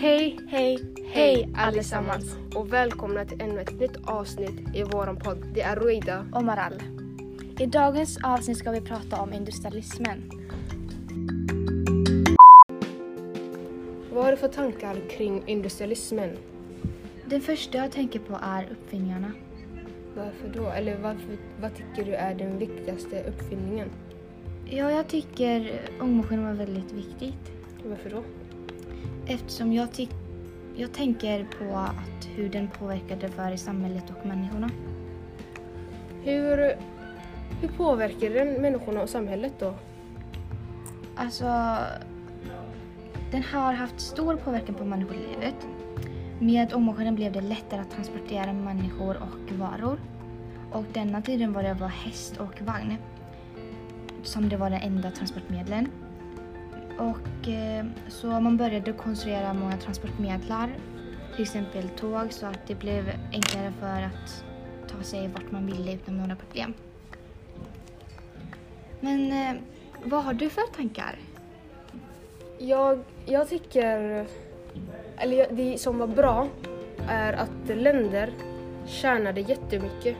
[0.00, 0.78] Hej, Hej,
[1.12, 5.46] hej allesammans och välkomna till ännu ett nytt avsnitt i våran podd.
[5.54, 6.26] Det är Ruida.
[6.32, 6.82] och Maral.
[7.58, 10.30] I dagens avsnitt ska vi prata om industrialismen.
[14.12, 16.36] Vad har du för tankar kring industrialismen?
[17.26, 19.32] Den första jag tänker på är uppfinningarna.
[20.16, 20.68] Varför då?
[20.68, 23.90] Eller varför, vad tycker du är den viktigaste uppfinningen?
[24.70, 27.52] Ja, jag tycker ångmaskinen var väldigt viktigt
[27.84, 28.22] Varför då?
[29.28, 29.88] Eftersom jag,
[30.76, 34.70] jag tänker på att hur den påverkade för samhället och människorna.
[36.22, 36.56] Hur,
[37.60, 39.74] hur påverkar den människorna och samhället då?
[41.16, 41.76] Alltså,
[43.30, 45.54] den har haft stor påverkan på människolivet.
[46.40, 50.00] Med ångmaskinen blev det lättare att transportera människor och varor.
[50.72, 52.96] Och denna tiden var det bara häst och vagn
[54.22, 55.88] som det var de enda transportmedlen.
[56.98, 60.70] Och eh, så man började konstruera många transportmedlar,
[61.34, 64.44] till exempel tåg, så att det blev enklare för att
[64.88, 66.74] ta sig vart man ville utan några problem.
[69.00, 69.60] Men eh,
[70.04, 71.18] vad har du för tankar?
[72.58, 74.26] Jag, jag tycker,
[75.16, 76.48] eller det som var bra
[77.08, 78.30] är att länder
[78.86, 80.16] tjänade jättemycket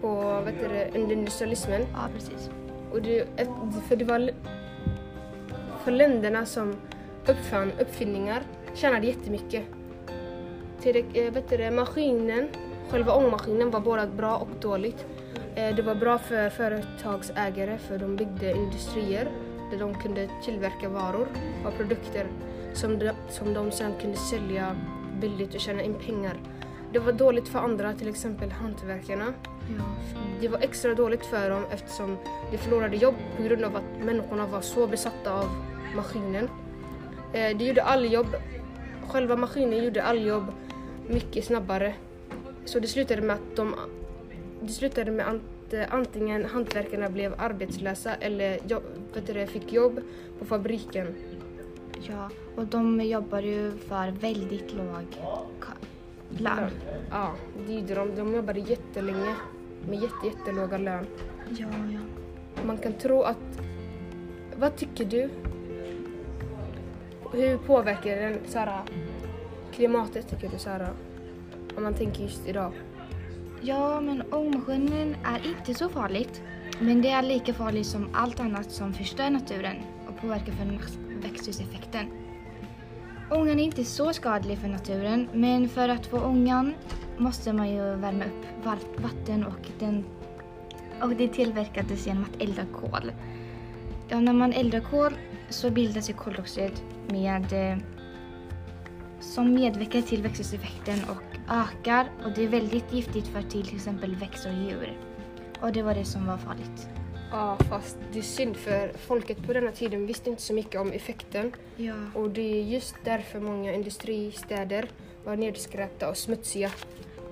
[0.00, 1.80] på det, under industrialismen.
[1.92, 2.50] Ja, precis.
[2.92, 3.48] Och det, ett-
[3.88, 4.30] för det var
[5.84, 6.74] för länderna som
[7.26, 8.42] uppfann uppfinningar
[8.74, 9.64] tjänade jättemycket.
[10.80, 12.48] Till eh, vet du maskinen,
[12.90, 15.06] själva ångmaskinen var både bra och dåligt.
[15.54, 19.28] Eh, det var bra för företagsägare för de byggde industrier
[19.70, 21.28] där de kunde tillverka varor
[21.66, 22.26] och produkter
[22.72, 24.76] som de, som de sedan kunde sälja
[25.20, 26.40] billigt och tjäna in pengar.
[26.92, 29.34] Det var dåligt för andra, till exempel hantverkarna.
[29.76, 29.84] Ja.
[30.40, 32.16] Det var extra dåligt för dem eftersom
[32.50, 35.48] de förlorade jobb på grund av att människorna var så besatta av
[35.96, 36.48] maskinen.
[37.32, 38.26] Eh, Det gjorde all jobb,
[39.08, 40.44] själva maskinen gjorde all jobb
[41.08, 41.94] mycket snabbare.
[42.64, 43.74] Så det slutade med att de,
[44.62, 48.82] det slutade med att eh, antingen hantverkarna blev arbetslösa eller jobb,
[49.26, 50.00] du fick jobb
[50.38, 51.14] på fabriken.
[52.08, 55.06] ja, och de jobbar ju för väldigt låg
[56.28, 56.70] lön.
[57.10, 57.32] Ja,
[57.66, 58.16] det gjorde de.
[58.16, 59.34] De jobbade jättelänge
[59.88, 61.06] med jätte, jättelåga lön.
[61.48, 62.00] Ja, ja.
[62.62, 63.60] Man kan tro att...
[64.56, 65.30] Vad tycker du?
[67.32, 68.82] Hur påverkar den Sara,
[69.72, 70.88] klimatet, tycker du Sara?
[71.76, 72.72] Om man tänker just idag.
[73.60, 76.42] Ja, men ångmaskinen är inte så farligt.
[76.80, 79.76] Men det är lika farligt som allt annat som förstör naturen
[80.08, 80.78] och påverkar för
[81.22, 82.06] växthuseffekten.
[83.30, 86.74] Ångan är inte så skadlig för naturen, men för att få ångan
[87.18, 90.04] måste man ju värma upp var- vatten och, den,
[91.02, 93.12] och det tillverkades genom att elda kol.
[94.08, 95.12] Ja, när man eldar kol
[95.48, 96.72] så bildas ju koldioxid
[97.08, 97.78] med eh,
[99.20, 104.50] som medverkar till växthuseffekten och ökar och det är väldigt giftigt för till exempel växter
[104.50, 104.98] och djur.
[105.60, 106.88] Och det var det som var farligt.
[107.30, 110.92] Ja, fast det är synd för folket på denna tiden visste inte så mycket om
[110.92, 111.52] effekten.
[111.76, 111.94] Ja.
[112.14, 114.88] Och det är just därför många industristäder
[115.24, 116.70] var nedskräpta och smutsiga.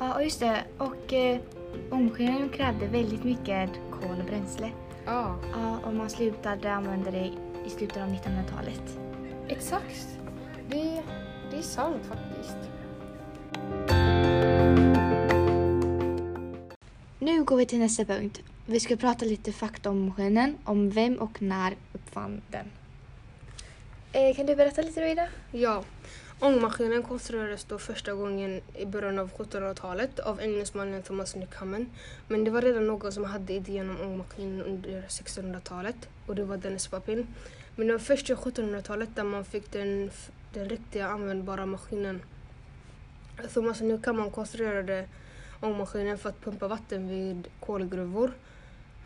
[0.00, 0.64] Ja, och just det.
[0.78, 1.38] Och eh,
[1.90, 4.70] ångmaskinen krävde väldigt mycket kol och bränsle.
[5.06, 7.32] Ja, Ja, och man slutade använda det
[7.66, 8.98] i slutet av 1900-talet.
[9.48, 10.06] exakt.
[10.68, 11.02] Det,
[11.50, 12.56] det är sant faktiskt.
[17.18, 18.40] Nu går vi till nästa punkt.
[18.66, 22.66] Vi ska prata lite fakta om maskinen, om vem och när uppfann den.
[24.12, 25.28] Eh, kan du berätta lite Rida?
[25.52, 25.82] Ja,
[26.40, 31.90] ångmaskinen konstruerades då första gången i början av 1700-talet av engelsmannen Thomas Newcomen.
[32.28, 36.56] Men det var redan någon som hade idén om ångmaskinen under 1600-talet och det var
[36.56, 37.26] Dennis Papin.
[37.76, 40.10] Men det var först i 1700-talet där man fick den,
[40.52, 42.22] den riktiga användbara maskinen.
[43.54, 45.08] Thomas Newcomen konstruerade
[45.60, 48.32] ångmaskinen för att pumpa vatten vid kolgruvor.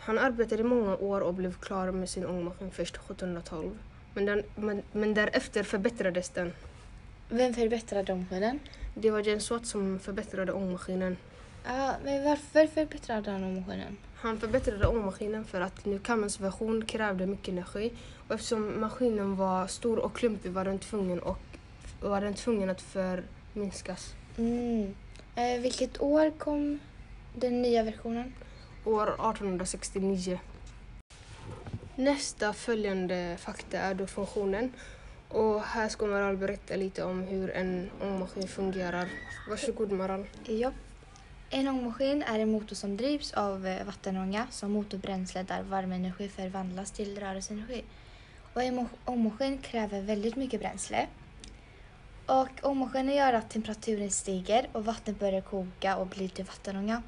[0.01, 3.79] Han arbetade i många år och blev klar med sin ångmaskin först 1712.
[4.15, 6.53] Men, den, men, men därefter förbättrades den.
[7.29, 8.61] Vem förbättrade ångmaskinen?
[8.95, 11.17] Det var James Watt som förbättrade ångmaskinen.
[11.65, 13.97] Ja, men varför förbättrade han ångmaskinen?
[14.15, 17.93] Han förbättrade ångmaskinen för att Newcomens version krävde mycket energi
[18.29, 21.39] och eftersom maskinen var stor och klumpig var den tvungen, och,
[22.01, 24.15] var den tvungen att förminskas.
[24.39, 24.95] Mm.
[25.37, 26.79] Eh, vilket år kom
[27.35, 28.35] den nya versionen?
[28.85, 30.39] År 1869.
[31.97, 34.73] Nästa följande fakta är då funktionen.
[35.29, 39.09] Och här ska Maral berätta lite om hur en ångmaskin fungerar.
[39.49, 40.27] Varsågod Maral.
[40.45, 40.73] Ja.
[41.51, 46.91] En ångmaskin är en motor som drivs av eh, vattenånga som motorbränsle där varmenergi förvandlas
[46.91, 47.85] till rörelseenergi.
[48.55, 51.07] Och en ångmaskin kräver väldigt mycket bränsle.
[52.27, 57.03] Och ångmaskinen gör att temperaturen stiger och vattnet börjar koka och blir till vattenånga.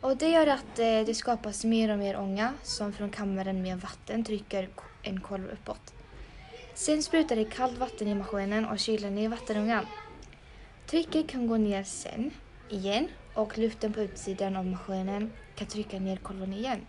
[0.00, 3.80] Och det gör att eh, det skapas mer och mer ånga som från kammaren med
[3.80, 4.68] vatten trycker
[5.02, 5.94] en kolv uppåt.
[6.80, 9.86] Sen sprutar det kallt vatten i maskinen och kyler ner vattenångan.
[10.86, 12.30] Trycket kan gå ner sen,
[12.70, 16.86] igen, och luften på utsidan av maskinen kan trycka ner kolven igen.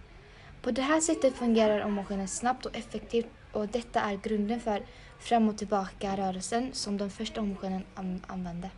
[0.62, 4.84] På det här sättet fungerar ångmaskinen snabbt och effektivt och detta är grunden för
[5.20, 8.70] fram och tillbaka rörelsen som den första ångmaskinen an använde.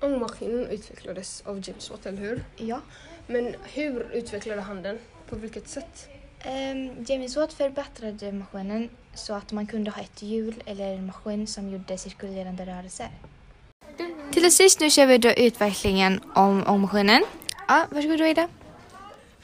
[0.00, 2.44] Ångmaskinen utvecklades av James Watt, eller hur?
[2.56, 2.80] Ja.
[3.26, 4.98] Men hur utvecklade han den?
[5.28, 6.08] På vilket sätt?
[6.46, 11.46] Um, James Watt förbättrade maskinen så att man kunde ha ett hjul eller en maskin
[11.46, 13.08] som gjorde cirkulerande rörelser.
[14.32, 17.24] Till sist nu kör vi då utvecklingen om ångmaskinen.
[17.68, 18.48] Ja, varsågod Ida.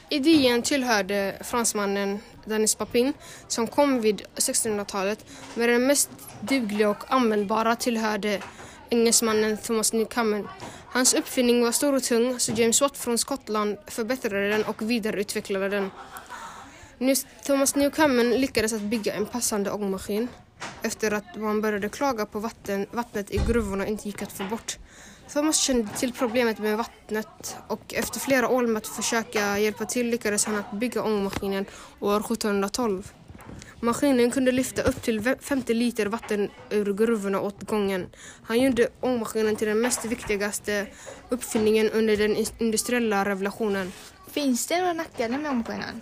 [0.09, 3.13] Idén tillhörde fransmannen Denis Papin
[3.47, 6.09] som kom vid 1600-talet men den mest
[6.39, 8.41] dugliga och användbara tillhörde
[8.89, 10.47] engelsmannen Thomas Newcomen.
[10.87, 15.69] Hans uppfinning var stor och tung så James Watt från Skottland förbättrade den och vidareutvecklade
[15.69, 15.91] den.
[17.43, 20.27] Thomas Newcomen lyckades att bygga en passande ångmaskin
[20.81, 24.77] efter att man började klaga på vatten, vattnet i gruvorna inte gick att få bort.
[25.33, 30.09] Thomas kände till problemet med vattnet och efter flera år med att försöka hjälpa till
[30.09, 31.65] lyckades han att bygga ångmaskinen
[31.99, 33.11] år 1712.
[33.79, 38.07] Maskinen kunde lyfta upp till 50 liter vatten ur gruvorna åt gången.
[38.43, 40.87] Han gjorde ångmaskinen till den mest viktigaste
[41.29, 43.91] uppfinningen under den industriella revolutionen.
[44.31, 46.01] Finns det några nackdelar med ångmaskinen?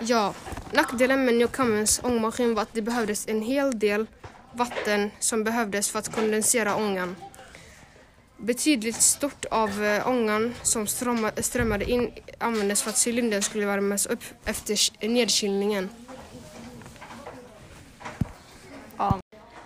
[0.00, 0.34] Ja,
[0.72, 4.06] nackdelen med Newcomens ångmaskin var att det behövdes en hel del
[4.52, 7.16] vatten som behövdes för att kondensera ångan.
[8.36, 10.86] Betydligt stort av eh, ångan som
[11.36, 15.88] strömmade in användes för att cylindern skulle värmas upp efter nedkylningen.
[18.98, 19.20] Ja.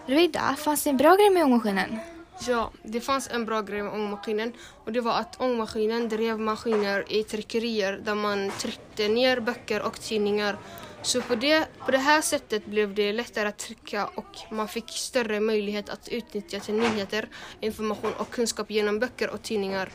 [0.07, 1.99] Röjda, fanns det en bra grej med ångmaskinen?
[2.41, 4.53] Ja, det fanns en bra grej med ångmaskinen
[4.85, 10.01] och det var att ångmaskinen drev maskiner i tryckerier där man tryckte ner böcker och
[10.01, 10.59] tidningar.
[11.03, 14.89] Så på det, på det här sättet blev det lättare att trycka och man fick
[14.89, 17.29] större möjlighet att utnyttja till nyheter,
[17.61, 19.89] information och kunskap genom böcker och tidningar.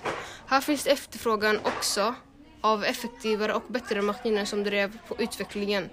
[0.46, 2.16] Här finns efterfrågan också
[2.62, 5.90] av effektivare och bättre maskiner som drev på utvecklingen.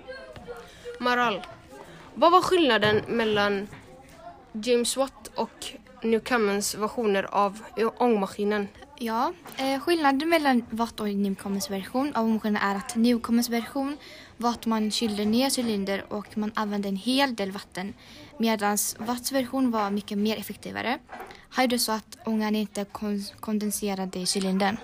[1.01, 1.47] Maral,
[2.15, 3.69] vad var skillnaden mellan
[4.53, 5.67] James Watt och
[6.03, 7.63] Newcomens versioner av
[7.99, 8.69] ångmaskinen?
[8.99, 13.97] Ja, eh, skillnaden mellan Watt och Newcomens version av ångmaskinen är att Newcomens version
[14.37, 17.95] var att man kylde ner cylinder och man använde en hel del vatten
[18.39, 20.99] medan Watts version var mycket mer effektivare.
[21.49, 24.77] Han gjorde så att ångan inte kon kondenserade i cylindern.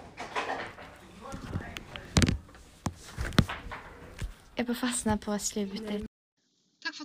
[4.54, 6.13] Jag får fastna på slutet.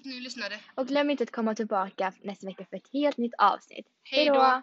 [0.10, 0.60] Att ni lyssnade.
[0.76, 3.86] Och glöm inte att komma tillbaka nästa vecka för ett helt nytt avsnitt.
[4.04, 4.62] Hej då!